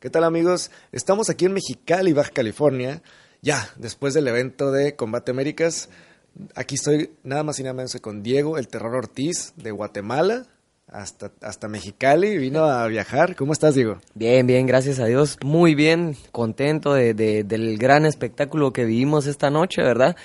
[0.00, 0.70] ¿Qué tal amigos?
[0.92, 3.02] Estamos aquí en Mexicali, Baja California,
[3.42, 5.90] ya después del evento de Combate Américas.
[6.54, 10.46] Aquí estoy nada más y nada menos con Diego, el Terror Ortiz de Guatemala.
[10.88, 13.36] Hasta, hasta Mexicali, vino a viajar.
[13.36, 13.98] ¿Cómo estás, Diego?
[14.14, 15.36] Bien, bien, gracias a Dios.
[15.44, 20.16] Muy bien, contento de, del gran espectáculo que vivimos esta noche, ¿verdad?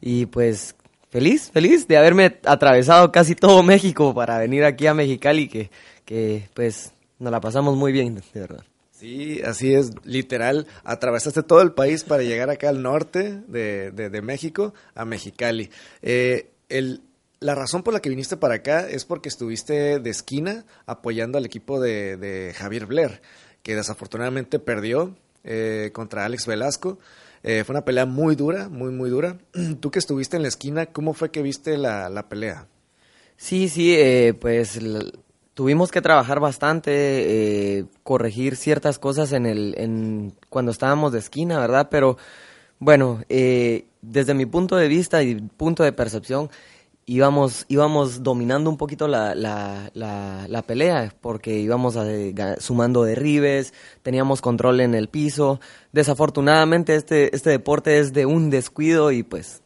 [0.00, 0.76] Y pues
[1.10, 5.72] feliz, feliz de haberme atravesado casi todo México para venir aquí a Mexicali, que,
[6.04, 8.64] que pues nos la pasamos muy bien, de verdad.
[9.04, 14.22] Sí, así es, literal, atravesaste todo el país para llegar acá al norte de, de,
[14.22, 15.68] México, a Mexicali.
[16.00, 17.02] Eh, el,
[17.38, 21.44] la razón por la que viniste para acá es porque estuviste de esquina apoyando al
[21.44, 23.20] equipo de, de Javier Blair,
[23.62, 26.98] que desafortunadamente perdió eh, contra Alex Velasco.
[27.42, 29.36] Eh, fue una pelea muy dura, muy, muy dura.
[29.80, 32.68] Tú que estuviste en la esquina, ¿cómo fue que viste la, la pelea?
[33.36, 34.78] Sí, sí, eh, pues
[35.54, 36.90] tuvimos que trabajar bastante,
[37.78, 41.88] eh, corregir ciertas cosas en el, en, cuando estábamos de esquina, ¿verdad?
[41.90, 42.18] Pero
[42.78, 46.50] bueno, eh, desde mi punto de vista y punto de percepción,
[47.06, 52.04] íbamos, íbamos dominando un poquito la, la, la, pelea, porque íbamos a,
[52.58, 55.60] sumando derribes, teníamos control en el piso.
[55.92, 59.62] Desafortunadamente este, este deporte es de un descuido y pues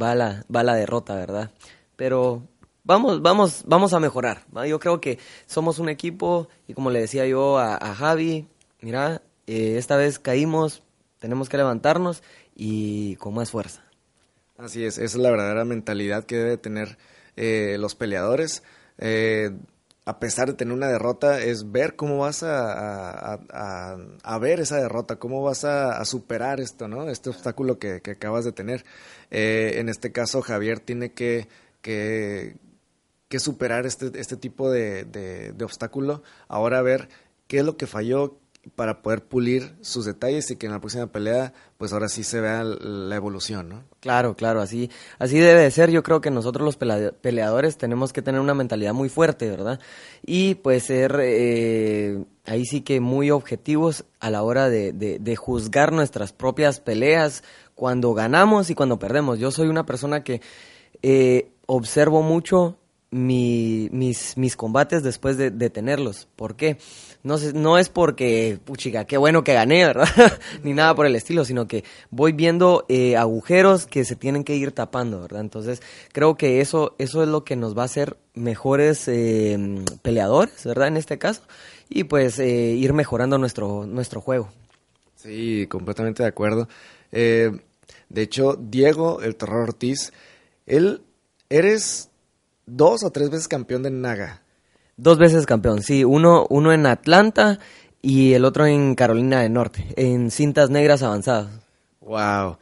[0.00, 1.50] va la, va la derrota, ¿verdad?
[1.96, 2.42] Pero
[2.84, 4.44] vamos, vamos, vamos a mejorar.
[4.66, 8.48] Yo creo que somos un equipo y como le decía yo a, Javi,
[8.80, 10.82] mira, eh, esta vez caímos,
[11.18, 12.22] tenemos que levantarnos
[12.54, 13.84] y con más fuerza.
[14.58, 16.98] Así es, esa es la verdadera mentalidad que debe tener
[17.36, 18.62] eh, los peleadores.
[18.98, 19.50] Eh,
[20.04, 25.16] a pesar de tener una derrota, es ver cómo vas a, a, ver esa derrota,
[25.16, 27.08] cómo vas a, superar esto, ¿no?
[27.08, 28.84] Este obstáculo que, acabas de tener.
[29.30, 31.46] en este caso, Javier tiene que,
[31.82, 32.56] que
[33.32, 36.22] que superar este, este tipo de, de, obstáculo.
[36.48, 37.08] Ahora ver
[37.46, 38.36] qué es lo que falló
[38.76, 42.42] para poder pulir sus detalles y que en la próxima pelea, pues ahora sí se
[42.42, 43.84] vea la evolución, ¿no?
[44.00, 45.90] Claro, claro, así, así debe de ser.
[45.90, 49.80] Yo creo que nosotros los peleadores tenemos que tener una mentalidad muy fuerte, ¿verdad?
[50.26, 55.90] Y pues ser eh, ahí sí que muy objetivos a la hora de, de, juzgar
[55.90, 57.44] nuestras propias peleas
[57.74, 59.38] cuando ganamos y cuando perdemos.
[59.38, 60.42] Yo soy una persona que
[61.00, 62.76] eh, observo mucho
[63.12, 66.26] mi, mis, mis combates después de, tenerlos.
[66.34, 66.78] ¿Por qué?
[67.22, 70.08] No, no es porque, puchica, qué bueno que gané, ¿verdad?
[70.64, 74.56] Ni nada por el estilo, sino que voy viendo eh, agujeros que se tienen que
[74.56, 75.42] ir tapando, ¿verdad?
[75.42, 80.64] Entonces, creo que eso, eso es lo que nos va a hacer mejores eh, peleadores,
[80.64, 80.88] ¿verdad?
[80.88, 81.42] En este caso.
[81.90, 84.48] Y pues eh, ir mejorando nuestro, nuestro juego.
[85.16, 86.66] Sí, completamente de acuerdo.
[87.10, 87.60] de
[88.16, 90.14] hecho, Diego, el Terror Ortiz,
[90.64, 91.02] él,
[91.50, 92.08] eres
[92.76, 94.42] dos o tres veces campeón de Naga.
[94.96, 96.04] Dos veces campeón, sí.
[96.04, 97.58] Uno, uno en Atlanta
[98.00, 101.48] y el otro en Carolina del Norte, en cintas negras avanzadas.
[102.00, 102.58] Wow.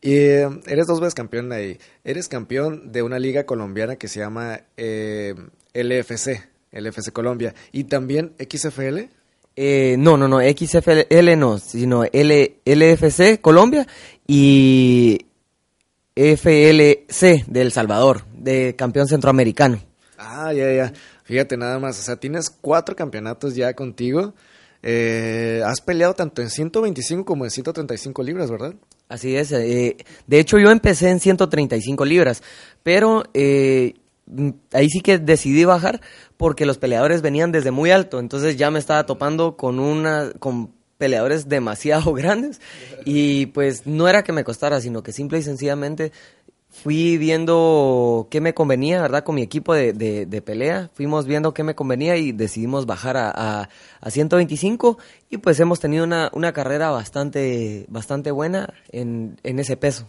[0.00, 1.78] Y eres dos veces campeón ahí.
[2.02, 5.34] Eres campeón de una liga colombiana que se llama eh,
[5.74, 7.54] LFC, LFC Colombia.
[7.70, 9.08] ¿Y también XFL?
[9.54, 13.86] Eh, no, no, no, XFL no, sino L, LFC Colombia
[14.26, 15.26] y
[16.14, 19.80] FLC de El Salvador, de campeón centroamericano.
[20.18, 20.92] Ah, ya, ya.
[21.24, 24.34] Fíjate nada más, o sea, tienes cuatro campeonatos ya contigo.
[24.82, 28.74] Eh, has peleado tanto en 125 como en 135 libras, ¿verdad?
[29.08, 29.52] Así es.
[29.52, 29.96] Eh,
[30.26, 32.42] de hecho, yo empecé en 135 libras,
[32.82, 33.94] pero eh,
[34.72, 36.00] ahí sí que decidí bajar
[36.36, 40.72] porque los peleadores venían desde muy alto, entonces ya me estaba topando con una con
[41.02, 42.60] peleadores demasiado grandes
[43.04, 46.12] y pues no era que me costara, sino que simple y sencillamente
[46.70, 49.24] fui viendo qué me convenía, ¿verdad?
[49.24, 53.32] Con mi equipo de, de, pelea, fuimos viendo qué me convenía y decidimos bajar a,
[53.34, 53.68] a,
[54.00, 54.96] a 125
[55.28, 60.06] y pues hemos tenido una, una carrera bastante, bastante buena en, en ese peso.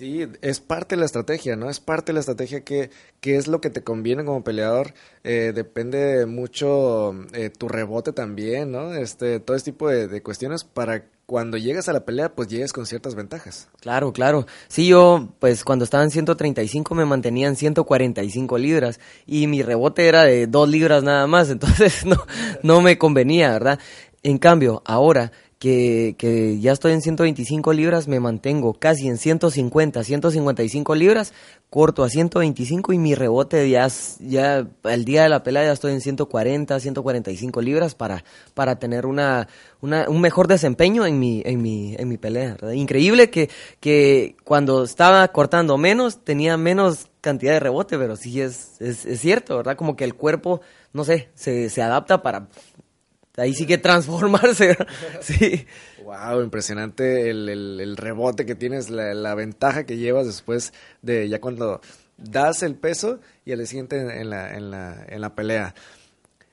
[0.00, 1.68] Sí, es parte de la estrategia, ¿no?
[1.68, 2.88] Es parte de la estrategia que,
[3.20, 4.94] que es lo que te conviene como peleador.
[5.24, 8.94] Eh, depende mucho eh, tu rebote también, ¿no?
[8.94, 12.86] Este, todo este tipo de, cuestiones para cuando llegas a la pelea, pues llegues con
[12.86, 13.68] ciertas ventajas.
[13.78, 14.46] Claro, claro.
[14.68, 20.08] Sí, yo, pues cuando estaba en 135 me mantenía en 145 libras y mi rebote
[20.08, 22.16] era de 2 libras nada más, entonces no,
[22.62, 23.78] no me convenía, ¿verdad?
[24.22, 25.30] En cambio, ahora
[25.60, 31.34] que, que, ya estoy en 125 libras, me mantengo casi en 150, 155 libras,
[31.68, 33.86] corto a 125 y mi rebote ya,
[34.20, 38.24] ya al día de la pelea ya estoy en 140, 145 libras para,
[38.54, 39.48] para tener una,
[39.82, 42.56] una, un mejor desempeño en mi, en mi, en mi pelea.
[42.72, 48.80] Increíble que, que cuando estaba cortando menos tenía menos cantidad de rebote, pero sí es,
[48.80, 49.76] es, es cierto, ¿verdad?
[49.76, 50.62] Como que el cuerpo,
[50.94, 52.48] no sé, se, se adapta para
[53.40, 54.76] ahí sí que transformarse.
[55.20, 55.66] sí.
[56.04, 60.72] Wow, impresionante el, el, rebote que tienes, la, la, ventaja que llevas después
[61.02, 61.80] de ya cuando
[62.16, 65.74] das el peso y al siguiente en la, en la, en la pelea.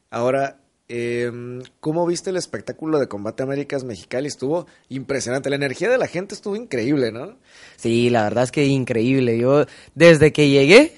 [0.10, 1.31] Ahora, eh,
[1.80, 4.28] ¿cómo viste el espectáculo de Combate Américas Mexicali?
[4.28, 7.38] Estuvo impresionante, la energía de la gente estuvo increíble, ¿no?
[7.75, 9.38] Sí, la verdad es que increíble.
[9.38, 10.94] Yo desde que llegué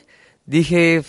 [0.46, 1.04] dije,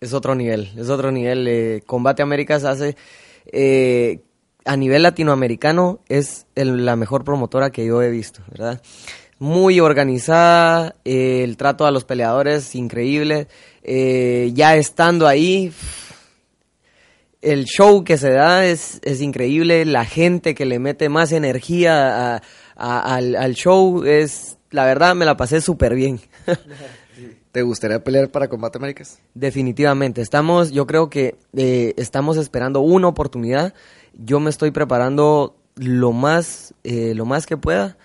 [0.00, 1.46] es otro nivel, es otro nivel.
[1.48, 2.96] Eh, Combate Américas hace...
[3.46, 4.20] Eh,
[4.64, 8.80] a nivel latinoamericano es la mejor promotora que yo he visto, ¿verdad?
[9.38, 13.48] Muy organizada, el trato a los peleadores increíble,
[13.82, 15.72] eh, ya estando ahí,
[17.42, 22.40] el show que se da es, es, increíble, la gente que le mete más energía
[22.76, 26.20] al, al, show es, la verdad me la pasé súper bien.
[27.54, 29.20] ¿Te gustaría pelear para Combate Américas?
[29.32, 33.72] Definitivamente, estamos, yo creo que eh, estamos esperando una oportunidad
[34.16, 37.96] yo me estoy preparando lo más, eh, lo más que pueda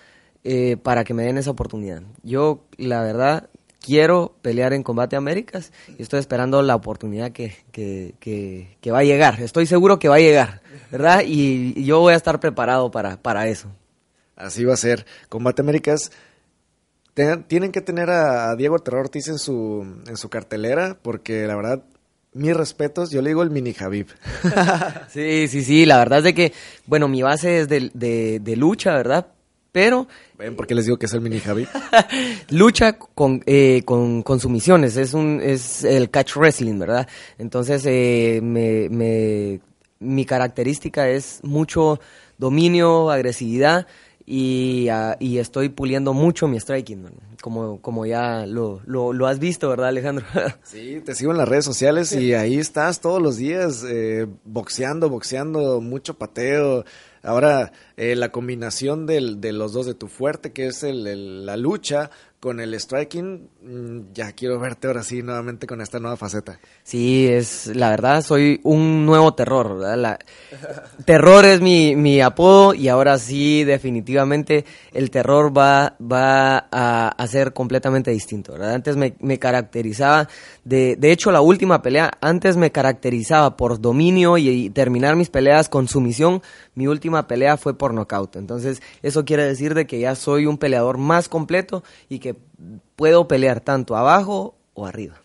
[0.44, 2.02] eh, para que me den esa oportunidad.
[2.22, 3.48] Yo, la verdad,
[3.80, 8.14] quiero pelear en Combate Américas y estoy esperando la oportunidad que, que,
[8.80, 9.40] que, va a llegar.
[9.40, 11.22] Estoy seguro que va a llegar, ¿verdad?
[11.26, 13.68] Y, yo voy a estar preparado para, para eso.
[14.36, 15.06] Así va a ser.
[15.28, 16.10] Combate Américas
[17.46, 21.82] tienen que tener a Diego Terror Ortiz en su, en su cartelera porque la verdad
[22.32, 24.06] mis respetos, yo le digo el mini Javib.
[25.08, 26.52] sí, sí, sí, la verdad es de que,
[26.86, 27.90] bueno, mi base es de,
[28.40, 29.26] de, lucha, ¿verdad?
[29.72, 30.06] Pero...
[30.38, 31.68] ¿Ven por qué les digo que es el mini Javib?
[32.50, 37.08] lucha con, eh, con, con, sumisiones, es, un, es el catch wrestling, ¿verdad?
[37.38, 39.60] Entonces, eh, me, me,
[39.98, 42.00] mi característica es mucho
[42.38, 43.86] dominio, agresividad
[44.32, 47.04] y, uh, y estoy puliendo mucho mi striking,
[47.42, 50.24] como, como ya lo, lo, lo, has visto, ¿verdad, Alejandro?
[50.62, 55.10] sí, te sigo en las redes sociales y ahí estás todos los días eh, boxeando,
[55.10, 56.84] boxeando, mucho pateo.
[57.24, 61.58] Ahora, eh, la combinación del, de los dos, de tu fuerte, que es el, la
[61.58, 62.10] lucha,
[62.40, 66.58] con el striking, mm, ya quiero verte ahora sí nuevamente con esta nueva faceta.
[66.82, 69.76] Sí, es la verdad, soy un nuevo terror.
[69.98, 70.18] La,
[71.04, 74.64] terror es mi, mi apodo y ahora sí, definitivamente,
[74.94, 78.54] el terror va, va a, a ser completamente distinto.
[78.54, 80.26] Antes me, me caracterizaba,
[80.64, 85.28] de, de hecho la última pelea, antes me caracterizaba por dominio y, y terminar mis
[85.28, 86.40] peleas con sumisión,
[86.74, 90.58] mi última pelea fue por nocaut, entonces eso quiere decir de que ya soy un
[90.58, 92.36] peleador más completo y que
[92.96, 95.20] puedo pelear tanto abajo o arriba.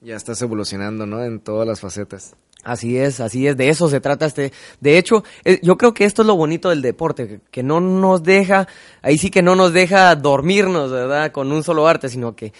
[0.00, 1.22] Ya estás evolucionando, ¿no?
[1.22, 2.34] En todas las facetas.
[2.62, 4.52] Así es, así es, de eso se trata este.
[4.80, 8.22] De hecho, eh, yo creo que esto es lo bonito del deporte, que, no nos
[8.22, 8.68] deja,
[9.00, 11.32] ahí sí que no nos deja dormirnos, ¿verdad?
[11.32, 12.52] Con un solo arte, sino que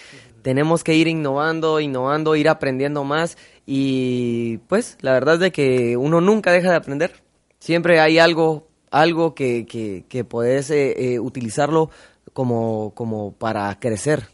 [0.42, 5.96] tenemos que ir innovando, innovando, ir aprendiendo más y pues la verdad es de que
[5.98, 7.22] uno nunca deja de aprender.
[7.58, 11.90] Siempre hay algo, algo que, que, que puedes eh, eh, utilizarlo
[12.32, 14.28] como, como para crecer.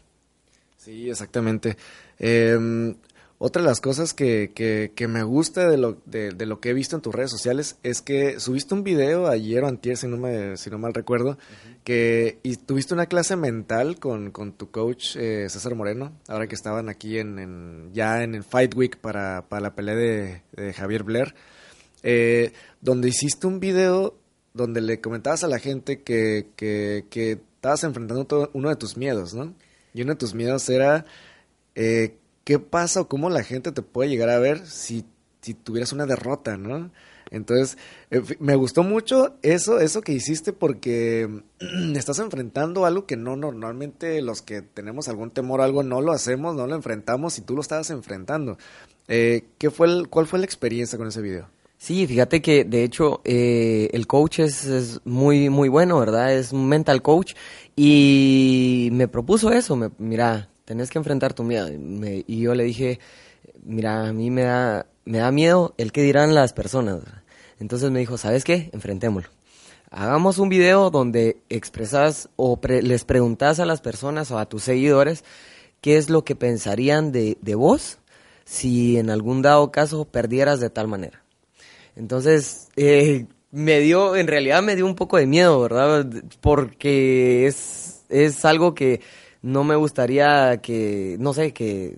[0.77, 1.77] Sí, exactamente.
[2.19, 2.95] Em,
[3.39, 4.51] otra de las cosas que,
[4.95, 8.01] que, me gusta de lo, de, lo que he visto en tus redes sociales es
[8.01, 11.37] que subiste un video ayer o antier, si no, me, si no mal recuerdo,
[11.83, 16.55] que y tuviste una clase mental con, con tu coach eh, César Moreno, ahora que
[16.55, 21.35] estaban aquí en, ya en el Fight Week para, para la pelea de, Javier Blair,
[22.01, 24.15] eh, donde hiciste un video
[24.57, 29.53] donde le comentabas a la gente que, que, estabas enfrentando uno de tus miedos, ¿no?
[29.93, 31.05] Y uno de tus miedos era
[31.75, 35.05] eh, qué pasa o cómo la gente te puede llegar a ver si,
[35.41, 36.91] si tuvieras una derrota, ¿no?
[37.31, 37.77] Entonces,
[38.39, 41.43] me gustó mucho eso, eso que hiciste porque
[41.95, 46.11] estás enfrentando algo que no normalmente los que tenemos algún temor o algo no lo
[46.11, 48.57] hacemos, no lo enfrentamos y tú lo estabas enfrentando.
[49.07, 51.49] Eh, ¿qué fue el, ¿Cuál fue la experiencia con ese video?
[51.77, 56.33] Sí, fíjate que de hecho eh, el coach es, muy muy bueno, ¿verdad?
[56.33, 57.33] Es un mental coach
[57.75, 61.69] y me propuso eso, me, mira, tenés que enfrentar tu miedo.
[61.69, 62.99] y yo le dije,
[63.63, 67.01] mira, a mí me da, me da miedo el que dirán las personas.
[67.59, 68.69] Entonces me dijo, ¿sabes qué?
[68.73, 69.29] Enfrentémoslo.
[69.91, 75.23] Hagamos un video donde expresas o les preguntas a las personas o a tus seguidores
[75.81, 77.99] qué es lo que pensarían de, de vos
[78.45, 81.23] si en algún dado caso perdieras de tal manera.
[81.97, 86.05] Entonces, eh, me dio, en realidad me dio un poco de miedo, ¿verdad?
[86.41, 89.01] Porque es, es algo que
[89.41, 91.97] no me gustaría que, no sé, que,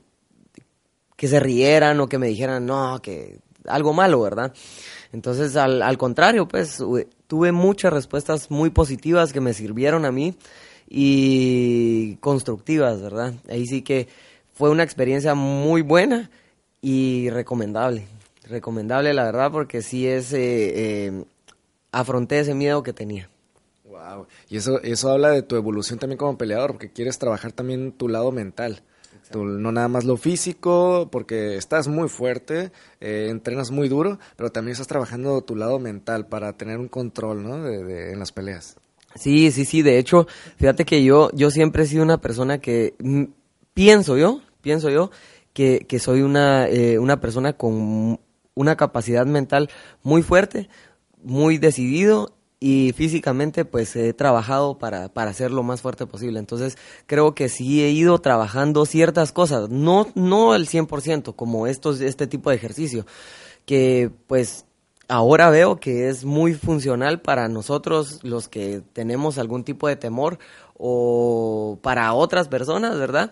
[1.17, 4.53] que se rieran o que me dijeran, no, que algo malo, ¿verdad?
[5.11, 6.81] Entonces, al, al contrario, pues
[7.27, 10.33] tuve muchas respuestas muy positivas que me sirvieron a mí
[10.87, 13.33] y constructivas, ¿verdad?
[13.49, 14.07] Ahí sí que
[14.53, 16.31] fue una experiencia muy buena
[16.81, 18.07] y recomendable
[18.49, 21.23] recomendable la verdad porque sí es, eh, eh,
[21.91, 23.29] afronté ese miedo que tenía.
[23.85, 24.27] Wow.
[24.49, 28.07] Y eso, eso habla de tu evolución también como peleador, porque quieres trabajar también tu
[28.07, 28.83] lado mental.
[29.33, 34.73] no nada más lo físico, porque estás muy fuerte, eh, entrenas muy duro, pero también
[34.73, 37.63] estás trabajando tu lado mental para tener un control, ¿no?
[37.63, 38.77] De, en las peleas.
[39.15, 39.81] Sí, sí, sí.
[39.81, 40.27] De hecho,
[40.57, 43.23] fíjate que yo, yo siempre he sido una persona que mm,
[43.73, 45.11] pienso yo, pienso yo,
[45.53, 48.19] que, que soy una, eh, una persona con
[48.59, 49.69] una capacidad mental
[50.03, 50.67] muy fuerte,
[51.23, 56.39] muy decidido y físicamente pues he trabajado para, para ser lo más fuerte posible.
[56.39, 62.01] Entonces creo que sí he ido trabajando ciertas cosas, no, no al 100% como estos,
[62.01, 63.05] este tipo de ejercicio,
[63.65, 64.65] que pues
[65.07, 70.37] ahora veo que es muy funcional para nosotros los que tenemos algún tipo de temor
[70.77, 73.31] o para otras personas, ¿verdad?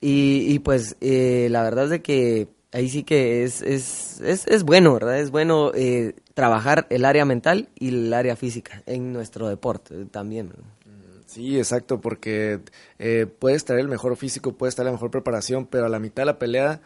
[0.00, 4.46] Y, y pues eh, la verdad es de que ahí sí que es, es, es,
[4.46, 5.18] es bueno, ¿verdad?
[5.18, 10.52] Es bueno eh, trabajar el área mental y el área física en nuestro deporte también.
[11.26, 12.60] Sí, exacto, porque
[12.98, 16.22] eh, puedes traer el mejor físico, puedes traer la mejor preparación, pero a la mitad
[16.22, 16.80] de la pelea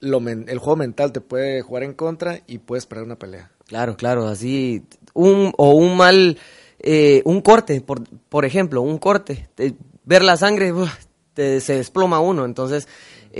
[0.00, 3.50] lo el juego mental te puede jugar en contra y puedes perder una pelea.
[3.66, 4.84] Claro, claro, así
[5.14, 6.38] un o un mal
[6.78, 9.48] eh, un corte, por, por ejemplo, un corte,
[10.04, 10.72] ver la sangre
[11.34, 12.88] se desploma uno, entonces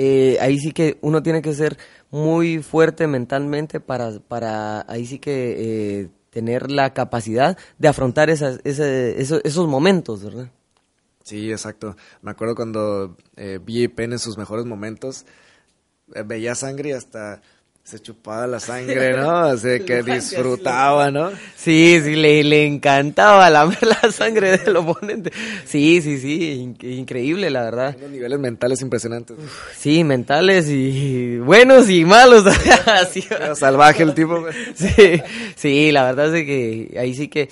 [0.01, 1.77] eh, ahí sí que uno tiene que ser
[2.13, 9.67] muy fuerte mentalmente para, para ahí sí que eh, tener la capacidad de afrontar esos,
[9.67, 10.53] momentos, ¿verdad?
[11.25, 11.97] Sí, exacto.
[12.23, 15.27] Me acuerdo cuando eh, vi Penn en sus mejores momentos,
[16.15, 17.43] eh, veía sangre hasta
[17.89, 19.31] se chupaba la sangre, ¿no?
[19.39, 21.31] Así que disfrutaba, ¿no?
[21.57, 25.33] Sí, sí, le, le encantaba lamer la sangre del oponente.
[25.65, 27.97] Sí, sí, sí, increíble, la verdad.
[27.97, 29.39] Unos niveles mentales impresionantes.
[29.75, 32.45] sí, mentales y buenos y malos.
[33.55, 34.45] Salvaje el tipo.
[34.75, 35.23] sí,
[35.57, 37.49] sí, la verdad es que ahí sí que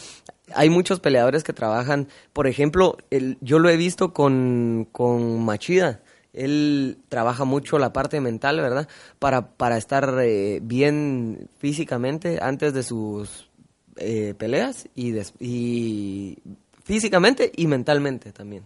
[0.55, 6.01] hay muchos peleadores que trabajan, por ejemplo, el, yo lo he visto con, con Machida
[6.37, 8.89] él trabaja mucho la parte mental, ¿verdad?
[9.19, 13.51] Para, para estar eh, bien físicamente antes de sus
[13.97, 16.39] eh, peleas y, y
[16.85, 18.65] físicamente y mentalmente también.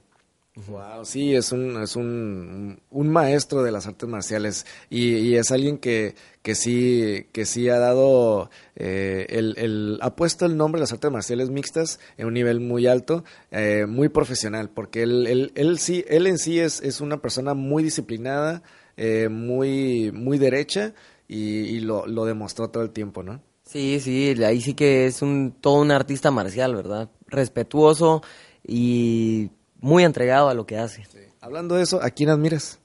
[0.68, 5.78] Wow, sí, es un, es un, un maestro de las artes marciales y, es alguien
[5.78, 10.82] que, que sí, que sí ha dado, eh, el, el, ha puesto el nombre de
[10.82, 15.52] las artes marciales mixtas en un nivel muy alto, eh, muy profesional, porque él, él,
[15.54, 18.62] él, sí, él en sí es, es una persona muy disciplinada,
[18.96, 20.94] eh, muy, muy derecha
[21.28, 23.40] y, y lo, lo demostró todo el tiempo, ¿no?
[23.62, 27.08] Sí, sí, ahí sí que es un, todo un artista marcial, ¿verdad?
[27.28, 28.20] Respetuoso
[28.66, 29.50] y
[29.80, 31.04] muy entregado a lo que hace.
[31.40, 32.78] Hablando de eso, ¿a quién admiras?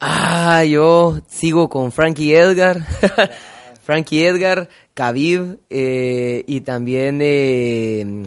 [0.00, 2.84] Ah, yo sigo con Frankie Edgar.
[3.84, 8.24] Frankie Edgar, Khabib eh, y también, eh,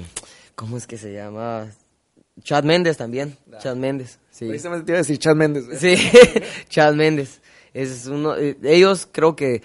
[0.53, 1.67] ¿cómo es que se llama?
[2.43, 3.37] Chad Méndez también.
[3.59, 4.19] Chad Méndez.
[4.31, 4.47] Sí.
[4.47, 5.65] Precisamente te iba a decir Chad Méndez.
[5.79, 5.95] Sí,
[6.69, 7.41] Chad Méndez.
[7.73, 9.63] Es uno, eh, ellos creo que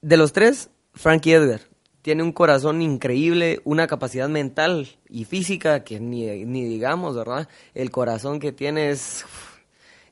[0.00, 1.60] de los tres, Frankie Edgar
[2.06, 7.48] tiene un corazón increíble, una capacidad mental y física que ni, ni digamos, ¿verdad?
[7.74, 9.24] El corazón que tiene es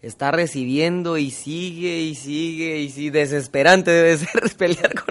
[0.03, 5.04] está recibiendo y sigue y sigue y sí, desesperante debe ser pelear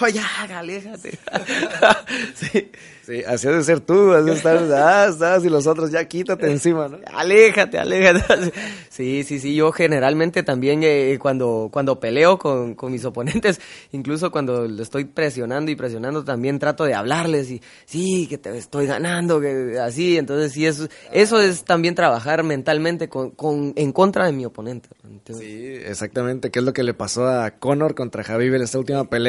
[0.00, 0.24] Oh, ya,
[0.56, 1.10] aléjate.
[2.34, 2.70] sí.
[3.02, 6.50] sí, así de ser tú, así de estar, ah, estás y los otros ya quítate
[6.50, 6.98] encima, ¿no?
[7.12, 8.52] Aléjate, aléjate.
[8.90, 13.60] Sí, sí, sí, yo generalmente también eh, cuando, cuando peleo con, con mis oponentes,
[13.92, 18.56] incluso cuando le estoy presionando y presionando, también trato de hablarles y sí, que te
[18.56, 23.92] estoy ganando, que así, entonces sí, eso, eso es también trabajar mentalmente con, con, en
[23.92, 24.88] contra de mi oponente.
[25.32, 29.04] Sí, exactamente, ¿Qué es lo que le pasó a Conor contra Javier en esta última
[29.04, 29.27] pelea,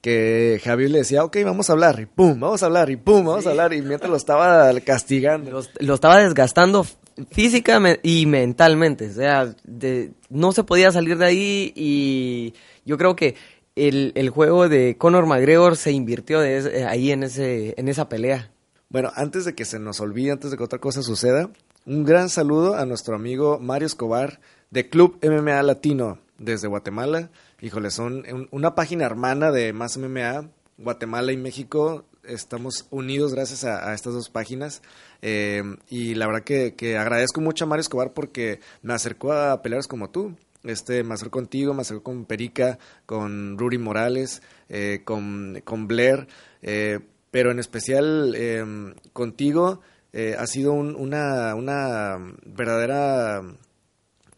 [0.00, 3.24] que Javier le decía, ok, vamos a hablar, y pum, vamos a hablar, y pum,
[3.24, 5.62] vamos a hablar, y mientras lo estaba castigando.
[5.80, 6.84] Lo, estaba desgastando
[7.30, 13.14] física y mentalmente, o sea, de, no se podía salir de ahí y yo creo
[13.16, 13.36] que
[13.76, 18.50] el, el juego de Conor McGregor se invirtió de, ahí en, ese, en esa pelea.
[18.88, 21.50] Bueno, antes de que se nos olvide, antes de que otra cosa suceda,
[21.86, 27.30] un gran saludo a nuestro amigo Mario Escobar de Club MMA Latino desde Guatemala.
[27.62, 30.50] Híjole, son una página hermana de Más MMA.
[30.78, 34.82] Guatemala y México estamos unidos gracias a, estas dos páginas.
[35.22, 39.86] Eh, y la verdad que, agradezco mucho a Mario Escobar porque me acercó a peleares
[39.86, 40.34] como tú.
[40.64, 46.26] Este, me acercó contigo, me acercó con Perica, con Ruri Morales, eh, con, con Blair,
[46.62, 46.98] eh,
[47.30, 53.40] pero en especial contigo eh, ha sido una, una verdadera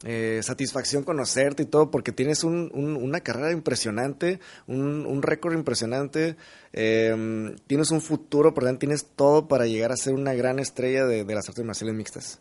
[0.04, 6.36] eh, satisfacción conocerte y todo, porque tienes un, una carrera impresionante, un, récord impresionante,
[6.72, 11.24] em, tienes un futuro, por tienes todo para llegar a ser una gran estrella de,
[11.24, 12.40] las artes marciales mixtas.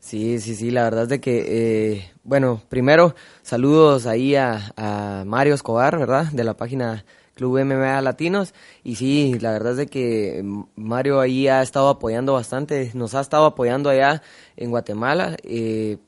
[0.00, 5.24] Sí, sí, sí, la verdad es de que, eh, bueno, primero, saludos ahí a, a
[5.24, 6.32] Mario Escobar, ¿verdad?
[6.32, 7.04] De la página
[7.34, 8.54] Club MMA Latinos.
[8.84, 10.44] Y sí, la verdad es de que
[10.76, 14.22] Mario ahí ha estado apoyando bastante, nos ha estado apoyando allá
[14.56, 15.36] en Guatemala.
[15.42, 15.98] Eh,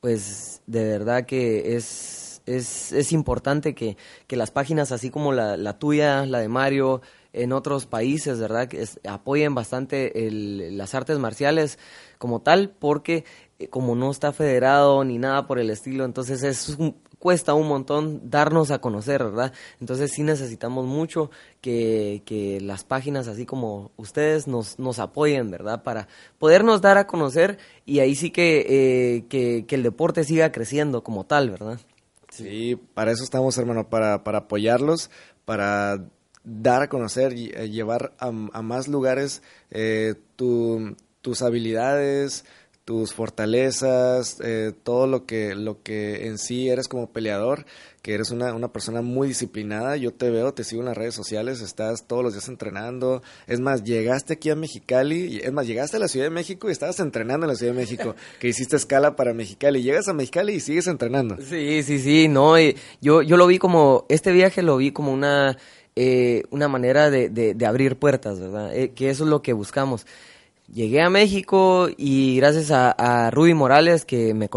[0.00, 5.56] pues de verdad que es, es, es importante que, que, las páginas así como la,
[5.56, 7.02] la, tuya, la de Mario,
[7.32, 8.68] en otros países, ¿verdad?
[8.68, 11.78] Que apoyen bastante el, las artes marciales
[12.18, 13.24] como tal, porque
[13.58, 17.68] eh, como no está federado ni nada por el estilo, entonces es un, cuesta un
[17.68, 19.52] montón darnos a conocer, ¿verdad?
[19.78, 25.84] Entonces sí necesitamos mucho que, que las páginas así como ustedes nos, nos apoyen, ¿verdad?
[25.84, 26.08] Para
[26.38, 31.24] podernos dar a conocer y ahí sí que, eh, que, el deporte siga creciendo como
[31.24, 31.78] tal, ¿verdad?
[32.30, 35.10] Sí, para eso estamos, hermano, para, para apoyarlos,
[35.44, 36.02] para
[36.42, 42.46] dar a conocer eh, llevar a, a más lugares eh, tu, tus habilidades,
[42.90, 47.64] tus fortalezas, eh, todo lo que, lo que en sí eres como peleador,
[48.02, 49.96] que eres una, una persona muy disciplinada.
[49.96, 53.22] Yo te veo, te sigo en las redes sociales, estás todos los días entrenando.
[53.46, 56.72] Es más, llegaste aquí a Mexicali, es más, llegaste a la Ciudad de México y
[56.72, 59.84] estabas entrenando en la Ciudad de México, que hiciste escala para Mexicali.
[59.84, 61.36] Llegas a Mexicali y sigues entrenando.
[61.36, 62.58] Sí, sí, sí, no,
[63.00, 65.56] yo, yo lo vi como, este viaje lo vi como una,
[65.94, 68.74] eh, una manera de, de, abrir puertas, ¿verdad?
[68.74, 70.06] Eh, que eso es lo que buscamos
[70.72, 74.48] llegué a México y gracias a, a Ruby Morales que me,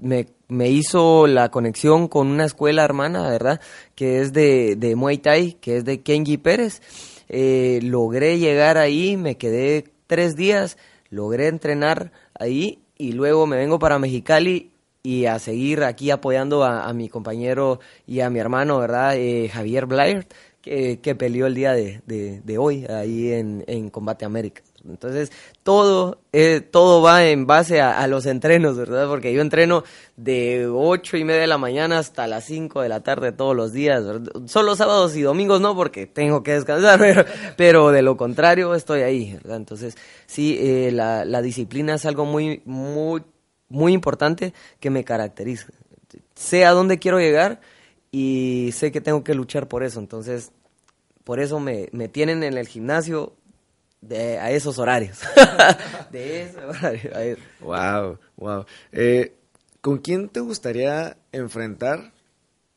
[0.00, 3.60] me, me, hizo la conexión con una escuela hermana, ¿verdad?
[3.94, 6.82] Que es de, de Muay Thai, que es de Kenji Pérez.
[7.28, 10.76] Eh, logré llegar ahí, me quedé tres días,
[11.10, 14.72] logré entrenar ahí y luego me vengo para Mexicali
[15.02, 19.16] y a seguir aquí apoyando a, mi compañero y a mi hermano, ¿verdad?
[19.16, 20.26] Eh, Javier Blair,
[20.60, 24.62] que, que, peleó el día de, de, de hoy ahí en, en Combate América.
[24.88, 25.30] Entonces,
[25.62, 29.06] todo, eh, todo va en base a, los entrenos, ¿verdad?
[29.08, 29.84] Porque yo entreno
[30.16, 33.72] de ocho y media de la mañana hasta las 5 de la tarde todos los
[33.72, 34.02] días,
[34.46, 39.34] Solo sábados y domingos no, porque tengo que descansar, pero, de lo contrario estoy ahí,
[39.34, 39.56] ¿verdad?
[39.56, 43.22] Entonces, sí, eh, la, la disciplina es algo muy, muy,
[43.68, 45.66] muy importante que me caracteriza.
[46.34, 47.60] Sé a dónde quiero llegar
[48.10, 50.00] y sé que tengo que luchar por eso.
[50.00, 50.52] Entonces,
[51.24, 53.34] por eso me, me tienen en el gimnasio
[54.00, 55.20] de, a esos horarios.
[56.10, 57.36] de ese horario.
[57.60, 58.64] Wow, wow.
[58.92, 59.36] Eh,
[59.80, 62.12] ¿Con quién te gustaría enfrentar?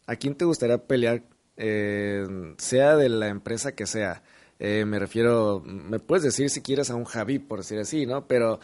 [0.06, 1.24] ¿A quién te gustaría pelear?
[1.56, 2.26] Eh,
[2.58, 4.24] sea de la empresa que sea.
[4.60, 8.28] Eh, me refiero, me puedes decir si quieres a un Javi, por decir así, ¿no?
[8.28, 8.60] Pero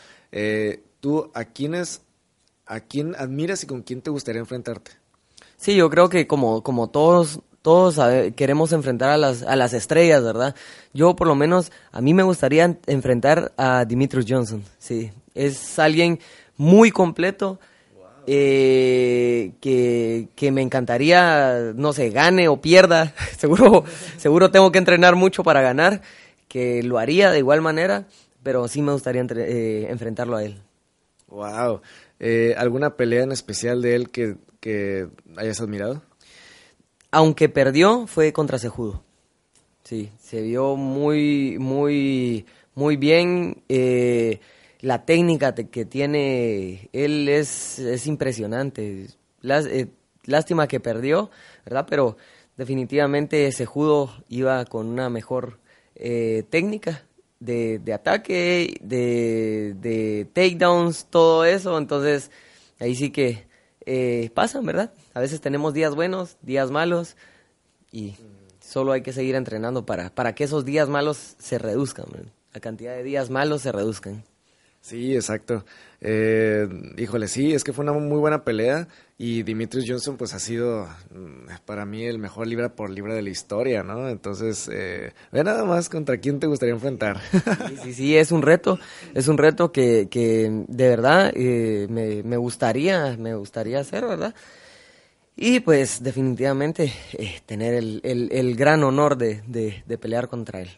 [0.99, 2.01] tú, ¿a quiénes,
[2.65, 4.91] a quién admiras y con quién te gustaría enfrentarte?
[5.57, 7.99] Sí, yo creo que como, como todos todos
[8.35, 10.55] queremos enfrentar a las, a las estrellas, ¿verdad?
[10.93, 15.11] Yo por lo menos, a mí me gustaría enfrentar a Dimitrios Johnson, sí.
[15.35, 16.19] Es alguien
[16.57, 17.59] muy completo,
[18.31, 23.13] eh, que, que, me encantaría, no sé, gane o pierda.
[23.37, 23.85] seguro,
[24.17, 26.01] seguro tengo que entrenar mucho para ganar,
[26.47, 28.05] que lo haría de igual manera,
[28.43, 30.61] pero sí me gustaría eh, enfrentarlo a él.
[31.27, 31.81] Wow.
[32.19, 36.03] Eh, ¿Alguna pelea en especial de él que, que hayas admirado?
[37.11, 39.03] Aunque perdió, fue contra Sejudo.
[39.83, 42.45] Sí, se vio muy, muy,
[42.75, 43.63] muy bien.
[43.69, 44.39] Eh,
[44.81, 49.07] la técnica que tiene él es, es impresionante.
[49.43, 49.87] Eh,
[50.25, 51.31] lástima que perdió,
[51.65, 51.87] ¿verdad?
[51.89, 52.17] Pero
[52.55, 55.59] definitivamente Sejudo iba con una mejor
[55.95, 57.05] eh, técnica
[57.39, 61.77] de, ataque, de, de takedowns, todo eso.
[61.77, 62.29] Entonces,
[62.79, 63.48] ahí sí que
[63.91, 64.93] eh, pasan, ¿verdad?
[65.15, 67.15] A veces tenemos días buenos, días malos
[67.91, 68.13] y
[68.59, 72.05] solo hay que seguir entrenando para, para que esos días malos se reduzcan,
[72.53, 74.23] la cantidad de días malos se reduzcan.
[74.81, 75.65] Sí, exacto.
[76.01, 78.87] Eh, híjole, sí, es que fue una muy buena pelea
[79.17, 83.21] y Dimitrios Johnson pues ha sido mm, para mí el mejor libra por libra de
[83.21, 84.07] la historia, ¿no?
[84.07, 87.19] Entonces, eh, ve nada más contra quién te gustaría enfrentar.
[87.83, 88.79] Sí, sí, es un reto,
[89.13, 94.33] es un reto que, que de verdad eh, me, me, gustaría, me gustaría hacer, ¿verdad?
[95.35, 100.61] Y pues definitivamente eh, tener el, el, el, gran honor de, de, de pelear contra
[100.61, 100.69] él.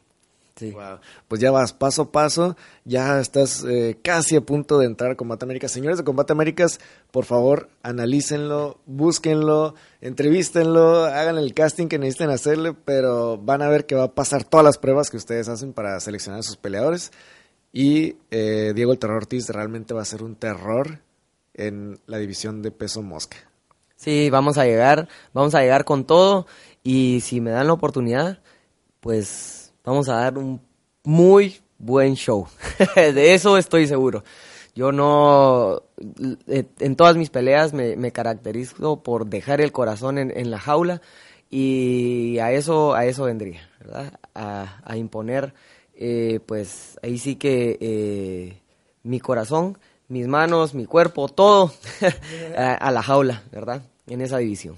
[1.28, 5.15] Pues ya vas paso a paso, ya estás eh, casi a punto de entrar a
[5.15, 5.71] Combate Américas.
[5.71, 6.80] Señores de Combate Américas,
[7.12, 13.86] por favor, analícenlo, búsquenlo, entrevístenlo, hagan el casting que necesiten hacerle, pero van a ver
[13.86, 17.12] que va a pasar todas las pruebas que ustedes hacen para seleccionar a sus peleadores.
[17.74, 21.00] Y eh, Diego el Terror Ortiz realmente va a ser un terror
[21.54, 23.38] en la división de peso mosca.
[23.95, 26.47] Sí, vamos a llegar, vamos a llegar con todo
[26.84, 28.39] y si me dan la oportunidad,
[29.00, 30.62] pues vamos a dar un
[31.04, 32.48] muy buen show.
[32.96, 34.24] de eso estoy seguro.
[34.74, 35.84] Yo no,
[36.48, 41.02] eh, en todas mis peleas me, caracterizo por dejar el corazón en, la jaula
[41.50, 44.13] y a eso, a eso vendría, ¿verdad?
[44.34, 45.54] A, imponer,
[45.94, 48.62] eh, pues ahí sí que eh,
[49.04, 51.74] mi corazón, mis manos, mi cuerpo, todo
[52.58, 53.82] a, la jaula, ¿verdad?
[54.08, 54.78] En esa división.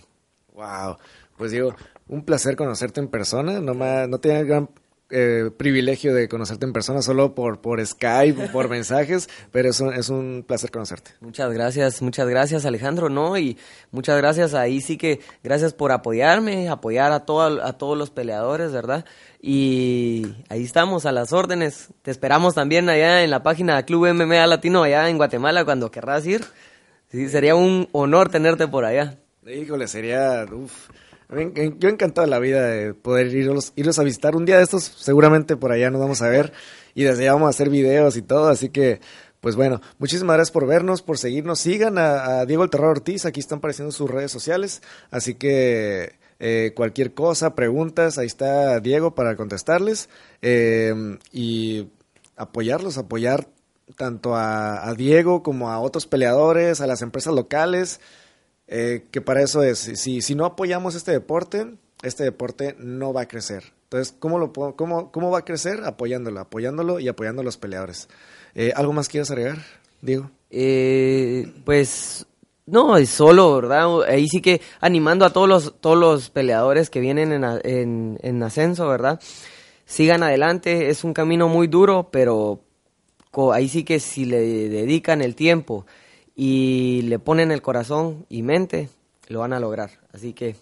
[0.56, 0.98] Wow,
[1.38, 1.76] pues digo,
[2.08, 4.70] un placer conocerte en persona, no, me, no tiene gran
[5.15, 9.93] eh, privilegio de conocerte en persona, solo por, por Skype, por mensajes, pero es un,
[9.93, 11.12] es un placer conocerte.
[11.21, 13.38] Muchas gracias, muchas gracias Alejandro, ¿no?
[13.38, 13.58] Y
[13.91, 18.71] muchas gracias ahí sí que, gracias por apoyarme, apoyar a, todo, a todos los peleadores,
[18.71, 19.06] ¿verdad?
[19.39, 21.89] Y ahí estamos, a las órdenes.
[22.02, 26.26] Te esperamos también allá en la página Club MMA Latino, allá en Guatemala, cuando querrás
[26.26, 26.43] ir.
[27.12, 29.19] Sí, sería un honor tenerte por allá.
[29.45, 30.45] Híjole, sería...
[30.52, 30.89] Uf
[31.80, 34.36] yo encantado de la vida de poder irlos, irlos a visitar.
[34.36, 36.54] Un día de estos, seguramente por allá nos vamos a ver
[36.96, 38.48] y desde allá vamos a hacer videos y todo.
[38.48, 39.02] Así que,
[39.41, 41.60] pues bueno, muchísimas gracias por vernos, por seguirnos.
[41.60, 44.82] Sigan a, Diego el Terror Ortiz, aquí están apareciendo sus redes sociales.
[45.12, 50.10] Así que eh, cualquier cosa, preguntas, ahí está Diego para contestarles.
[50.41, 51.88] Eh, y
[52.36, 53.48] apoyarlos, apoyar
[53.98, 58.00] tanto a, a Diego como a otros peleadores, a las empresas locales.
[58.76, 63.22] Eh, que para eso es, si, si no apoyamos este deporte, este deporte no va
[63.22, 63.66] a crecer.
[63.84, 65.84] Entonces, ¿cómo, lo, cómo, cómo va a crecer?
[65.84, 68.10] Apoyándolo, apoyándolo y apoyando a los peleadores.
[68.56, 69.60] Eh, ¿Algo más quieres agregar,
[70.02, 70.32] Diego?
[70.50, 72.26] Eh, pues
[72.66, 74.06] no, es solo, ¿verdad?
[74.10, 78.42] Ahí sí que animando a todos los, todos los peleadores que vienen en, en, en
[78.42, 79.22] ascenso, ¿verdad?
[79.86, 82.64] Sigan adelante, es un camino muy duro, pero
[83.54, 85.86] ahí sí que si le dedican el tiempo
[86.36, 88.89] y le ponen el corazón y mente,
[89.28, 89.91] lo van a lograr.
[90.13, 90.56] Así que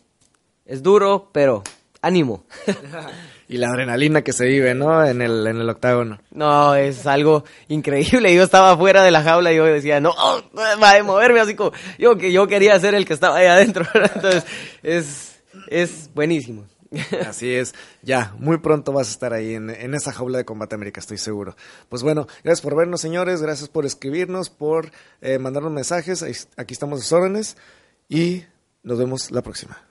[0.66, 1.64] es duro, pero
[2.02, 2.44] ánimo.
[3.48, 5.06] y la adrenalina que se vive, ¿no?
[5.06, 6.20] En el, en el octágono.
[6.32, 8.34] No, es algo increíble.
[8.34, 10.14] Yo estaba fuera de la jaula y yo decía, no,
[10.56, 13.86] va a moverme así como yo, que yo quería ser el que estaba ahí adentro.
[13.94, 14.46] Entonces,
[14.84, 16.66] es, es buenísimo.
[17.28, 21.00] Así es, ya, muy pronto vas a estar ahí en, esa jaula de Combate América,
[21.00, 21.56] estoy seguro.
[21.88, 27.12] Pues bueno, gracias por vernos, señores, gracias por escribirnos, por eh, mandarnos mensajes, aquí estamos
[27.12, 27.56] a órdenes
[28.10, 28.44] y
[28.84, 29.91] nos vemos la próxima.